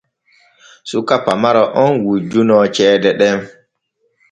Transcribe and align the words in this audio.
Suka 0.89 1.15
pamaro 1.25 1.63
on 1.83 1.91
wujjunoo 2.05 2.65
ceede 2.75 3.09
ɗen. 3.19 3.37